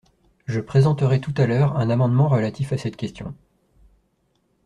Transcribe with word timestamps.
Je 0.47 0.59
présenterai 0.59 1.21
tout 1.21 1.35
à 1.37 1.45
l’heure 1.45 1.77
un 1.77 1.91
amendement 1.91 2.27
relatif 2.27 2.73
à 2.73 2.77
cette 2.79 2.97
question. 2.97 3.35